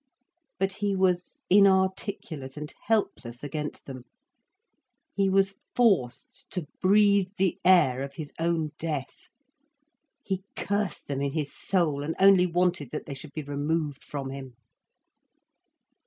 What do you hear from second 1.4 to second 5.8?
inarticulate and helpless against them. He was